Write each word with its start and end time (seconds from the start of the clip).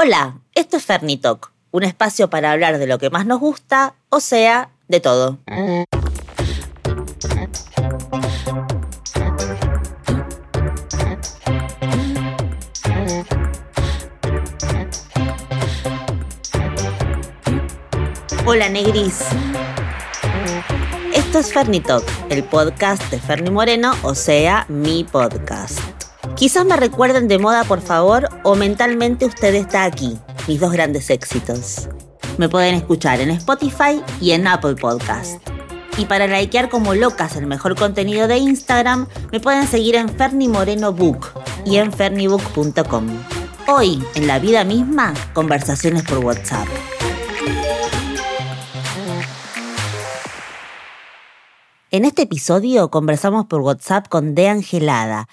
Hola, 0.00 0.38
esto 0.54 0.76
es 0.76 0.86
Fernitalk, 0.86 1.50
un 1.72 1.82
espacio 1.82 2.30
para 2.30 2.52
hablar 2.52 2.78
de 2.78 2.86
lo 2.86 3.00
que 3.00 3.10
más 3.10 3.26
nos 3.26 3.40
gusta, 3.40 3.96
o 4.10 4.20
sea, 4.20 4.70
de 4.86 5.00
todo. 5.00 5.38
Hola 18.46 18.68
Negris. 18.68 19.24
Esto 21.12 21.40
es 21.40 21.52
Fernitalk, 21.52 22.04
el 22.30 22.44
podcast 22.44 23.02
de 23.10 23.18
Ferni 23.18 23.50
Moreno, 23.50 23.94
o 24.04 24.14
sea, 24.14 24.64
mi 24.68 25.02
podcast. 25.02 25.57
Quizás 26.38 26.64
me 26.64 26.76
recuerden 26.76 27.26
de 27.26 27.40
moda, 27.40 27.64
por 27.64 27.80
favor, 27.80 28.28
o 28.44 28.54
mentalmente 28.54 29.26
usted 29.26 29.56
está 29.56 29.82
aquí, 29.82 30.16
mis 30.46 30.60
dos 30.60 30.70
grandes 30.70 31.10
éxitos. 31.10 31.88
Me 32.36 32.48
pueden 32.48 32.76
escuchar 32.76 33.20
en 33.20 33.30
Spotify 33.30 34.00
y 34.20 34.30
en 34.30 34.46
Apple 34.46 34.76
Podcast. 34.76 35.42
Y 35.96 36.04
para 36.04 36.28
likear 36.28 36.68
como 36.68 36.94
locas 36.94 37.34
el 37.34 37.48
mejor 37.48 37.74
contenido 37.74 38.28
de 38.28 38.38
Instagram, 38.38 39.08
me 39.32 39.40
pueden 39.40 39.66
seguir 39.66 39.96
en 39.96 40.08
Ferni 40.08 40.46
Moreno 40.46 40.92
Book 40.92 41.26
y 41.66 41.78
en 41.78 41.92
fernibook.com. 41.92 43.08
Hoy, 43.66 44.00
en 44.14 44.28
la 44.28 44.38
vida 44.38 44.62
misma, 44.62 45.14
conversaciones 45.32 46.04
por 46.04 46.18
WhatsApp. 46.18 46.68
En 51.90 52.04
este 52.04 52.22
episodio 52.22 52.90
conversamos 52.90 53.46
por 53.46 53.62
WhatsApp 53.62 54.06
con 54.06 54.36
De 54.36 54.48
Angelada, 54.48 55.26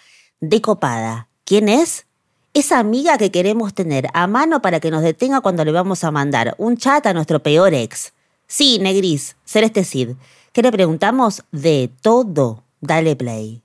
de 0.50 0.62
Copada. 0.62 1.28
¿Quién 1.44 1.70
es? 1.70 2.06
Esa 2.54 2.80
amiga 2.80 3.18
que 3.18 3.32
queremos 3.32 3.74
tener 3.74 4.08
a 4.14 4.28
mano 4.28 4.62
para 4.62 4.80
que 4.80 4.92
nos 4.92 5.02
detenga 5.02 5.42
cuando 5.42 5.66
le 5.66 5.72
vamos 5.72 6.04
a 6.04 6.12
mandar 6.12 6.56
un 6.58 6.78
chat 6.78 7.06
a 7.06 7.14
nuestro 7.14 7.42
peor 7.42 7.74
ex. 7.74 8.14
Sí, 8.48 8.78
Negris, 8.80 9.36
Celeste 9.44 9.84
Cid. 9.84 10.12
¿Qué 10.54 10.62
le 10.62 10.72
preguntamos? 10.72 11.44
De 11.52 11.92
todo. 12.02 12.64
Dale 12.80 13.16
play. 13.16 13.62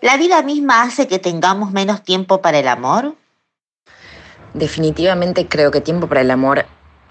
¿La 0.00 0.16
vida 0.16 0.42
misma 0.42 0.82
hace 0.82 1.06
que 1.06 1.18
tengamos 1.18 1.72
menos 1.72 2.02
tiempo 2.02 2.40
para 2.40 2.58
el 2.58 2.68
amor? 2.68 3.14
Definitivamente 4.54 5.48
creo 5.48 5.70
que 5.70 5.80
tiempo 5.80 6.08
para 6.08 6.22
el 6.22 6.30
amor 6.30 6.64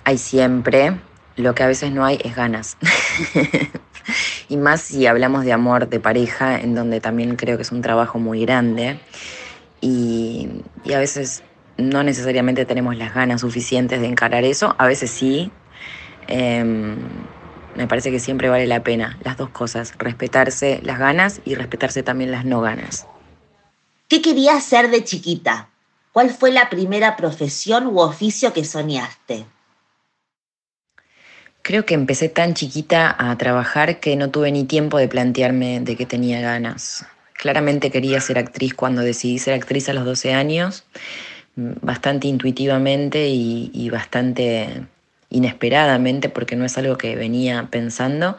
hay 0.03 0.17
siempre. 0.17 0.99
Lo 1.35 1.53
que 1.53 1.63
a 1.63 1.67
veces 1.67 1.91
no 1.91 2.03
hay 2.03 2.19
es 2.23 2.35
ganas. 2.35 2.77
y 4.49 4.57
más 4.57 4.81
si 4.81 5.07
hablamos 5.07 5.45
de 5.45 5.53
amor 5.53 5.89
de 5.89 5.99
pareja, 5.99 6.59
en 6.59 6.75
donde 6.75 7.01
también 7.01 7.35
creo 7.35 7.57
que 7.57 7.63
es 7.63 7.71
un 7.71 7.81
trabajo 7.81 8.19
muy 8.19 8.45
grande 8.45 8.99
y, 9.81 10.49
a 10.93 10.99
veces 10.99 11.43
no 11.77 12.03
necesariamente 12.03 12.65
tenemos 12.65 12.95
las 12.95 13.13
ganas 13.13 13.41
suficientes 13.41 13.99
de 14.01 14.07
encarar 14.07 14.43
eso, 14.43 14.75
a 14.77 14.87
veces 14.87 15.11
sí. 15.11 15.51
Em, 16.27 16.95
me 17.75 17.87
parece 17.87 18.09
que 18.09 18.19
siempre 18.19 18.49
vale 18.49 18.65
la 18.65 18.83
pena 18.83 19.17
las 19.23 19.37
dos 19.37 19.49
cosas, 19.49 19.93
respetarse 19.97 20.79
las 20.83 20.97
ganas 20.97 21.41
y 21.43 21.55
respetarse 21.55 22.03
también 22.03 22.31
las 22.31 22.45
no 22.45 22.61
ganas. 22.61 23.05
¿Qué 24.07 24.21
querías 24.21 24.63
ser 24.63 24.89
de 24.89 25.03
chiquita? 25.03 25.69
¿Cuál 26.13 26.29
fue 26.29 26.51
la 26.51 26.69
primera 26.69 27.17
profesión 27.17 27.87
u 27.87 27.99
oficio 27.99 28.53
que 28.53 28.63
soñaste? 28.63 29.45
Creo 31.67 31.83
que 31.83 31.95
empecé 31.95 32.29
tan 32.29 32.53
chiquita 32.53 33.15
a 33.17 33.35
trabajar 33.39 33.99
que 33.99 34.15
no 34.15 34.29
tuve 34.29 34.51
ni 34.51 34.65
tiempo 34.65 34.99
de 34.99 35.07
plantearme 35.07 35.79
de 35.79 35.95
qué 35.95 36.05
tenía 36.05 36.39
ganas. 36.39 37.07
Claramente 37.33 37.89
quería 37.89 38.21
ser 38.21 38.37
actriz 38.37 38.75
cuando 38.75 39.01
decidí 39.01 39.39
ser 39.39 39.55
actriz 39.55 39.89
a 39.89 39.93
los 39.93 40.05
12 40.05 40.31
años, 40.31 40.83
bastante 41.55 42.27
intuitivamente 42.27 43.29
y, 43.29 43.89
bastante 43.89 44.83
inesperadamente, 45.31 46.29
porque 46.29 46.55
no 46.55 46.65
es 46.65 46.77
algo 46.77 46.99
que 46.99 47.15
venía 47.15 47.67
pensando, 47.71 48.37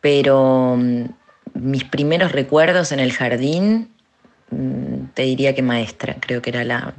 pero 0.00 0.78
mm, 0.78 1.04
mis 1.52 1.84
primeros 1.84 2.32
recuerdos 2.32 2.92
en 2.92 3.00
el 3.00 3.12
jardín, 3.12 3.90
mm, 4.52 5.08
te 5.12 5.24
diría 5.24 5.54
que 5.54 5.60
maestra, 5.60 6.16
creo 6.18 6.40
que 6.40 6.48
era 6.48 6.94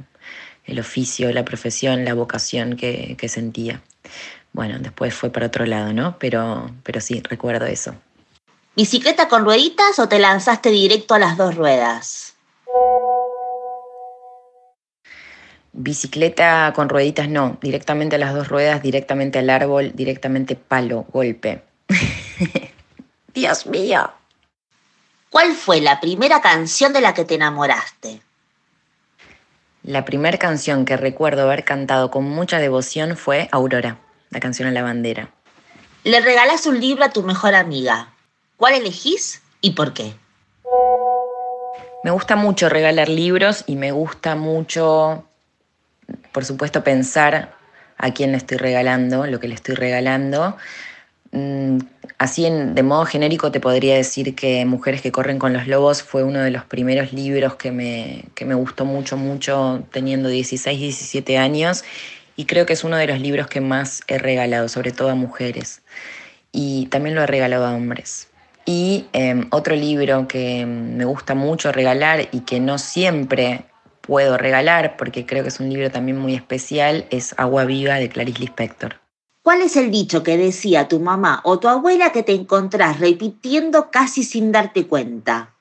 el 0.64 0.78
oficio, 0.78 1.32
la 1.32 1.44
profesión, 1.44 2.04
la 2.04 2.14
vocación 2.14 2.76
que 2.76 3.28
sentía. 3.28 3.82
Bueno, 4.52 4.78
después 4.78 5.14
fue 5.14 5.30
para 5.30 5.46
otro 5.46 5.64
lado, 5.64 5.92
¿no? 5.92 6.18
Pero, 6.18 6.70
pero 6.82 7.00
sí, 7.00 7.22
recuerdo 7.22 7.66
eso. 7.66 7.94
¿Bicicleta 8.74 9.28
con 9.28 9.44
rueditas 9.44 9.98
o 9.98 10.08
te 10.08 10.18
lanzaste 10.18 10.70
directo 10.70 11.14
a 11.14 11.18
las 11.18 11.36
dos 11.36 11.54
ruedas? 11.54 12.34
Bicicleta 15.72 16.72
con 16.74 16.88
rueditas 16.88 17.28
no, 17.28 17.58
directamente 17.60 18.16
a 18.16 18.18
las 18.18 18.34
dos 18.34 18.48
ruedas, 18.48 18.82
directamente 18.82 19.38
al 19.38 19.50
árbol, 19.50 19.92
directamente 19.94 20.56
palo, 20.56 21.06
golpe. 21.12 21.62
Dios 23.34 23.66
mío. 23.66 24.10
¿Cuál 25.30 25.54
fue 25.54 25.80
la 25.80 26.00
primera 26.00 26.40
canción 26.40 26.92
de 26.92 27.00
la 27.00 27.14
que 27.14 27.24
te 27.24 27.36
enamoraste? 27.36 28.20
La 29.84 30.04
primera 30.04 30.38
canción 30.38 30.84
que 30.84 30.96
recuerdo 30.96 31.42
haber 31.42 31.64
cantado 31.64 32.10
con 32.10 32.24
mucha 32.24 32.58
devoción 32.58 33.16
fue 33.16 33.48
Aurora 33.52 33.98
la 34.30 34.40
canción 34.40 34.68
a 34.68 34.72
la 34.72 34.82
bandera. 34.82 35.30
Le 36.04 36.20
regalas 36.20 36.66
un 36.66 36.80
libro 36.80 37.04
a 37.04 37.10
tu 37.10 37.22
mejor 37.22 37.54
amiga. 37.54 38.08
¿Cuál 38.56 38.74
elegís 38.74 39.42
y 39.60 39.72
por 39.72 39.92
qué? 39.92 40.14
Me 42.02 42.10
gusta 42.10 42.36
mucho 42.36 42.68
regalar 42.68 43.08
libros 43.08 43.64
y 43.66 43.76
me 43.76 43.92
gusta 43.92 44.34
mucho, 44.34 45.24
por 46.32 46.44
supuesto, 46.44 46.82
pensar 46.82 47.54
a 47.98 48.12
quién 48.12 48.32
le 48.32 48.38
estoy 48.38 48.56
regalando, 48.56 49.26
lo 49.26 49.38
que 49.40 49.48
le 49.48 49.54
estoy 49.54 49.74
regalando. 49.74 50.56
Mm, 51.32 51.78
así, 52.16 52.48
de 52.50 52.82
modo 52.82 53.04
genérico, 53.04 53.52
te 53.52 53.60
podría 53.60 53.94
decir 53.96 54.34
que 54.34 54.64
Mujeres 54.64 55.02
que 55.02 55.12
corren 55.12 55.38
con 55.38 55.52
los 55.52 55.66
lobos 55.66 56.02
fue 56.02 56.24
uno 56.24 56.40
de 56.40 56.50
los 56.50 56.64
primeros 56.64 57.12
libros 57.12 57.56
que 57.56 57.70
me, 57.70 58.24
que 58.34 58.46
me 58.46 58.54
gustó 58.54 58.86
mucho, 58.86 59.18
mucho, 59.18 59.84
teniendo 59.92 60.30
16, 60.30 60.80
17 60.80 61.36
años 61.36 61.84
y 62.36 62.46
creo 62.46 62.66
que 62.66 62.72
es 62.72 62.84
uno 62.84 62.96
de 62.96 63.06
los 63.06 63.20
libros 63.20 63.46
que 63.46 63.60
más 63.60 64.02
he 64.06 64.18
regalado, 64.18 64.68
sobre 64.68 64.92
todo 64.92 65.10
a 65.10 65.14
mujeres. 65.14 65.82
Y 66.52 66.86
también 66.86 67.14
lo 67.14 67.22
he 67.22 67.26
regalado 67.26 67.66
a 67.66 67.74
hombres. 67.74 68.28
Y 68.64 69.06
em, 69.12 69.48
otro 69.50 69.74
libro 69.74 70.28
que 70.28 70.66
me 70.66 71.04
gusta 71.04 71.34
mucho 71.34 71.72
regalar 71.72 72.28
y 72.32 72.40
que 72.40 72.60
no 72.60 72.78
siempre 72.78 73.64
puedo 74.00 74.36
regalar, 74.36 74.96
porque 74.96 75.26
creo 75.26 75.42
que 75.42 75.48
es 75.48 75.60
un 75.60 75.70
libro 75.70 75.90
también 75.90 76.18
muy 76.18 76.34
especial, 76.34 77.06
es 77.10 77.34
Agua 77.36 77.64
Viva 77.64 77.94
de 77.94 78.08
Clarice 78.08 78.40
Lispector. 78.40 78.96
¿Cuál 79.42 79.62
es 79.62 79.76
el 79.76 79.90
dicho 79.90 80.22
que 80.22 80.36
decía 80.36 80.88
tu 80.88 81.00
mamá 81.00 81.40
o 81.44 81.58
tu 81.58 81.68
abuela 81.68 82.12
que 82.12 82.22
te 82.22 82.32
encontrás 82.32 83.00
repitiendo 83.00 83.90
casi 83.90 84.22
sin 84.22 84.52
darte 84.52 84.86
cuenta? 84.86 85.54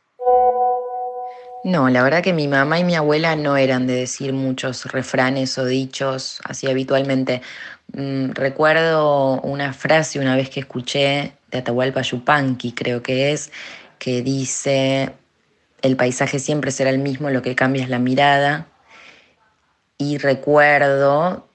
No, 1.63 1.89
la 1.89 2.03
verdad 2.03 2.23
que 2.23 2.31
mi 2.31 2.47
mamá 2.47 2.79
y 2.79 2.85
mi 2.85 2.95
abuela 2.95 3.35
no 3.35 3.57
eran 3.57 3.85
de 3.85 3.93
decir 3.95 4.31
muchos 4.31 4.85
refranes 4.85 5.57
o 5.57 5.65
dichos 5.65 6.39
así 6.45 6.67
habitualmente. 6.67 7.41
Mm, 7.93 8.31
recuerdo 8.31 9.41
una 9.41 9.73
frase 9.73 10.19
una 10.19 10.35
vez 10.37 10.49
que 10.49 10.61
escuché 10.61 11.33
de 11.51 11.57
Atahualpa 11.57 12.01
Yupanqui, 12.01 12.71
creo 12.71 13.03
que 13.03 13.33
es, 13.33 13.51
que 13.97 14.21
dice, 14.21 15.11
el 15.81 15.97
paisaje 15.97 16.39
siempre 16.39 16.71
será 16.71 16.91
el 16.91 16.99
mismo, 16.99 17.29
lo 17.29 17.41
que 17.41 17.55
cambia 17.55 17.83
es 17.83 17.89
la 17.89 17.99
mirada. 17.99 18.67
Y 19.97 20.17
recuerdo 20.17 21.45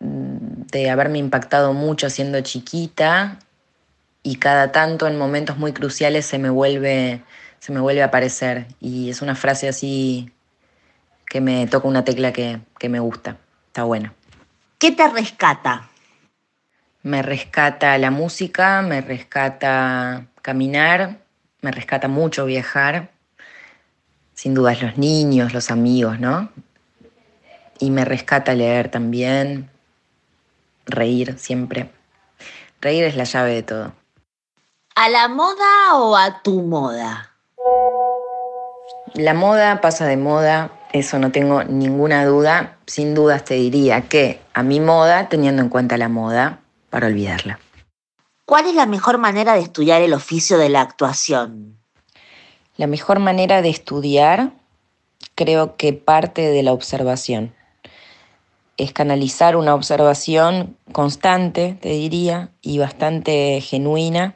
mm, 0.00 0.66
de 0.72 0.90
haberme 0.90 1.18
impactado 1.18 1.72
mucho 1.72 2.10
siendo 2.10 2.40
chiquita 2.42 3.38
y 4.22 4.36
cada 4.36 4.72
tanto 4.72 5.06
en 5.06 5.16
momentos 5.18 5.56
muy 5.58 5.72
cruciales 5.72 6.26
se 6.26 6.38
me 6.38 6.50
vuelve 6.50 7.22
se 7.64 7.72
me 7.72 7.80
vuelve 7.80 8.02
a 8.02 8.06
aparecer 8.06 8.66
y 8.78 9.08
es 9.08 9.22
una 9.22 9.34
frase 9.34 9.68
así 9.68 10.30
que 11.24 11.40
me 11.40 11.66
toca 11.66 11.88
una 11.88 12.04
tecla 12.04 12.30
que, 12.30 12.60
que 12.78 12.90
me 12.90 13.00
gusta. 13.00 13.38
Está 13.68 13.84
buena. 13.84 14.12
¿Qué 14.78 14.92
te 14.92 15.08
rescata? 15.08 15.88
Me 17.02 17.22
rescata 17.22 17.96
la 17.96 18.10
música, 18.10 18.82
me 18.82 19.00
rescata 19.00 20.26
caminar, 20.42 21.20
me 21.62 21.70
rescata 21.70 22.06
mucho 22.06 22.44
viajar, 22.44 23.12
sin 24.34 24.52
dudas 24.52 24.82
los 24.82 24.98
niños, 24.98 25.54
los 25.54 25.70
amigos, 25.70 26.20
¿no? 26.20 26.50
Y 27.78 27.90
me 27.90 28.04
rescata 28.04 28.52
leer 28.52 28.90
también, 28.90 29.70
reír 30.84 31.38
siempre. 31.38 31.90
Reír 32.82 33.04
es 33.04 33.16
la 33.16 33.24
llave 33.24 33.54
de 33.54 33.62
todo. 33.62 33.94
¿A 34.96 35.08
la 35.08 35.28
moda 35.28 35.94
o 35.94 36.14
a 36.14 36.42
tu 36.42 36.60
moda? 36.60 37.30
La 39.14 39.32
moda 39.32 39.80
pasa 39.80 40.06
de 40.06 40.16
moda, 40.16 40.72
eso 40.92 41.20
no 41.20 41.30
tengo 41.30 41.62
ninguna 41.62 42.24
duda. 42.26 42.78
Sin 42.86 43.14
dudas 43.14 43.44
te 43.44 43.54
diría 43.54 44.02
que 44.08 44.40
a 44.54 44.64
mi 44.64 44.80
moda, 44.80 45.28
teniendo 45.28 45.62
en 45.62 45.68
cuenta 45.68 45.96
la 45.96 46.08
moda, 46.08 46.58
para 46.90 47.06
olvidarla. 47.06 47.60
¿Cuál 48.44 48.66
es 48.66 48.74
la 48.74 48.86
mejor 48.86 49.18
manera 49.18 49.54
de 49.54 49.60
estudiar 49.60 50.02
el 50.02 50.14
oficio 50.14 50.58
de 50.58 50.68
la 50.68 50.80
actuación? 50.80 51.78
La 52.76 52.88
mejor 52.88 53.20
manera 53.20 53.62
de 53.62 53.70
estudiar 53.70 54.50
creo 55.36 55.76
que 55.76 55.92
parte 55.92 56.42
de 56.50 56.62
la 56.64 56.72
observación. 56.72 57.54
es 58.76 58.92
canalizar 58.92 59.56
una 59.56 59.74
observación 59.74 60.76
constante, 60.92 61.78
te 61.80 61.90
diría, 61.90 62.50
y 62.60 62.78
bastante 62.78 63.60
genuina, 63.60 64.34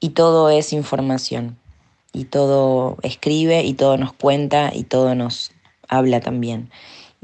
y 0.00 0.10
todo 0.10 0.50
es 0.50 0.72
información, 0.72 1.56
y 2.12 2.24
todo 2.24 2.98
escribe, 3.02 3.62
y 3.64 3.74
todo 3.74 3.96
nos 3.96 4.12
cuenta, 4.12 4.70
y 4.74 4.84
todo 4.84 5.14
nos 5.14 5.52
habla 5.88 6.20
también. 6.20 6.70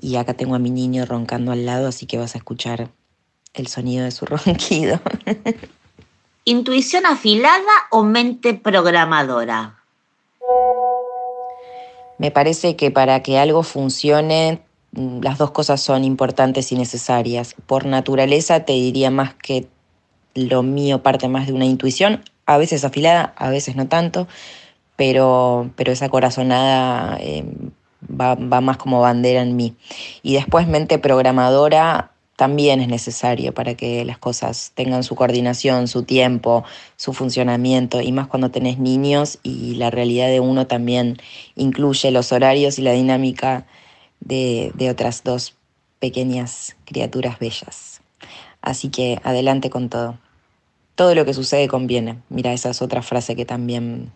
Y 0.01 0.17
acá 0.17 0.35
tengo 0.35 0.55
a 0.55 0.59
mi 0.59 0.71
niño 0.71 1.05
roncando 1.05 1.53
al 1.53 1.67
lado, 1.67 1.89
así 1.89 2.07
que 2.07 2.19
vas 2.19 2.35
a 2.35 2.39
escuchar 2.39 2.89
el 3.55 3.67
sonido 3.67 4.05
de 4.05 4.11
su 4.11 4.27
ronquido. 4.27 5.01
¿Intuición 6.45 7.05
afilada 7.07 7.73
o 7.91 8.03
mente 8.03 8.55
programadora? 8.55 9.79
Me 12.19 12.31
parece 12.31 12.75
que 12.75 12.91
para 12.91 13.23
que 13.23 13.39
algo 13.39 13.63
funcione, 13.63 14.63
mm, 14.93 15.21
las 15.23 15.39
dos 15.39 15.51
cosas 15.51 15.81
son 15.81 16.05
importantes 16.05 16.73
y 16.73 16.77
necesarias. 16.77 17.55
Por 17.67 17.87
naturaleza 17.87 18.65
te 18.65 18.73
diría 18.73 19.11
más 19.11 19.35
que 19.35 19.69
lo 20.35 20.63
mío 20.63 21.03
parte 21.03 21.29
más 21.29 21.47
de 21.47 21.53
una 21.53 21.65
intuición, 21.65 22.25
a 22.47 22.59
veces 22.59 22.85
afilada, 22.85 23.35
a 23.37 23.51
veces 23.51 23.77
no 23.77 23.89
tanto, 23.89 24.27
pero, 24.99 25.71
pero 25.77 25.93
esa 25.93 26.09
corazonada 26.09 27.17
eh, 27.21 27.45
va, 28.03 28.35
va 28.35 28.61
más 28.61 28.79
como 28.79 29.01
bandera 29.01 29.43
en 29.43 29.55
mí. 29.55 29.77
Y 30.25 30.35
después 30.35 30.67
mente 30.67 30.99
programadora 30.99 32.11
también 32.35 32.81
es 32.81 32.89
necesario 32.89 33.55
para 33.55 33.75
que 33.75 34.05
las 34.05 34.19
cosas 34.19 34.73
tengan 34.75 35.05
su 35.05 35.15
coordinación, 35.15 35.87
su 35.87 36.03
tiempo, 36.03 36.65
su 36.97 37.13
funcionamiento, 37.13 38.01
y 38.01 38.11
más 38.11 38.27
cuando 38.27 38.51
tenés 38.51 38.79
niños 38.79 39.39
y 39.45 39.77
la 39.77 39.91
realidad 39.91 40.27
de 40.27 40.41
uno 40.41 40.67
también 40.67 41.19
incluye 41.55 42.11
los 42.11 42.33
horarios 42.33 42.81
y 42.81 42.83
la 42.83 42.93
dinámica 42.93 43.67
de, 44.21 44.73
otras 44.91 45.23
dos 45.23 45.55
pequeñas 46.01 46.77
criaturas 46.85 47.39
bellas. 47.39 48.03
Así 48.63 48.89
que 48.89 49.21
adelante 49.23 49.71
con 49.71 49.89
todo. 49.89 50.19
Todo 50.97 51.15
lo 51.15 51.25
que 51.25 51.35
sucede 51.35 51.69
conviene. 51.69 52.19
Mira, 52.29 52.53
esa 52.53 52.71
es 52.71 52.83
otra 52.83 53.03
frase 53.03 53.37
que 53.37 53.45
también 53.45 54.13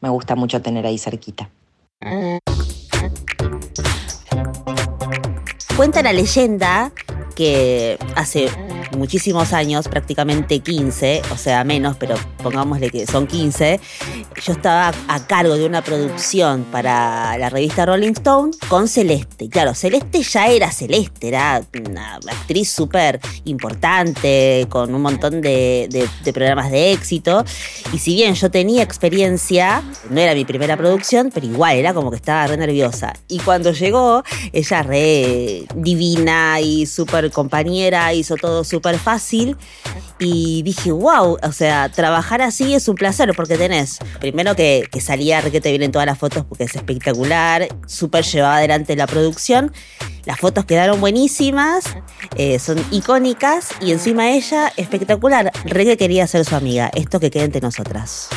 me 0.00 0.08
gusta 0.08 0.34
mucho 0.36 0.62
tener 0.62 0.86
ahí 0.86 0.98
cerquita. 0.98 1.50
Cuenta 5.76 6.02
la 6.02 6.12
leyenda 6.12 6.92
que 7.36 7.98
hace 8.16 8.48
muchísimos 8.96 9.52
años, 9.52 9.86
prácticamente 9.88 10.58
15, 10.58 11.22
o 11.30 11.36
sea, 11.36 11.62
menos, 11.62 11.96
pero 11.96 12.16
pongámosle 12.42 12.90
que 12.90 13.06
son 13.06 13.26
15, 13.26 13.78
yo 14.42 14.52
estaba 14.52 14.92
a 15.08 15.26
cargo 15.26 15.56
de 15.56 15.66
una 15.66 15.82
producción 15.82 16.64
para 16.72 17.36
la 17.38 17.50
revista 17.50 17.86
Rolling 17.86 18.12
Stone 18.12 18.52
con 18.68 18.88
Celeste. 18.88 19.48
Claro, 19.48 19.74
Celeste 19.74 20.22
ya 20.22 20.48
era 20.48 20.72
Celeste, 20.72 21.28
era 21.28 21.62
una 21.88 22.14
actriz 22.14 22.70
súper 22.70 23.20
importante, 23.44 24.66
con 24.70 24.94
un 24.94 25.02
montón 25.02 25.40
de, 25.42 26.08
programas 26.32 26.70
de 26.70 26.92
éxito. 26.92 27.44
Y 27.92 27.98
si 27.98 28.14
bien 28.14 28.34
yo 28.34 28.50
tenía 28.50 28.82
experiencia, 28.82 29.82
no 30.10 30.20
era 30.20 30.34
mi 30.34 30.44
primera 30.44 30.76
producción, 30.76 31.30
pero 31.32 31.46
igual 31.46 31.76
era 31.76 31.92
como 31.92 32.10
que 32.10 32.16
estaba 32.16 32.46
re 32.46 32.56
nerviosa. 32.56 33.12
Y 33.28 33.38
cuando 33.40 33.72
llegó, 33.72 34.22
ella 34.52 34.82
re 34.82 35.64
divina 35.74 36.60
y 36.60 36.86
súper 36.86 37.25
compañera, 37.30 38.12
hizo 38.12 38.36
todo 38.36 38.64
súper 38.64 38.98
fácil. 38.98 39.56
Y 40.18 40.62
dije, 40.62 40.92
wow, 40.92 41.36
o 41.42 41.52
sea, 41.52 41.90
trabajar 41.90 42.40
así 42.40 42.74
es 42.74 42.88
un 42.88 42.94
placer 42.94 43.32
porque 43.36 43.58
tenés, 43.58 43.98
primero 44.18 44.56
que, 44.56 44.88
que 44.90 45.00
salía 45.00 45.42
requete 45.42 45.70
bien 45.70 45.82
en 45.82 45.92
todas 45.92 46.06
las 46.06 46.18
fotos 46.18 46.44
porque 46.46 46.64
es 46.64 46.74
espectacular, 46.74 47.68
súper 47.86 48.24
llevada 48.24 48.56
adelante 48.56 48.96
la 48.96 49.06
producción. 49.06 49.72
Las 50.24 50.40
fotos 50.40 50.64
quedaron 50.64 51.00
buenísimas, 51.00 51.84
eh, 52.36 52.58
son 52.58 52.84
icónicas 52.90 53.68
y 53.80 53.92
encima 53.92 54.30
ella, 54.30 54.72
espectacular. 54.76 55.52
Re 55.64 55.84
que 55.84 55.96
quería 55.96 56.26
ser 56.26 56.44
su 56.44 56.56
amiga. 56.56 56.90
Esto 56.94 57.20
que 57.20 57.30
quede 57.30 57.44
entre 57.44 57.60
nosotras. 57.60 58.28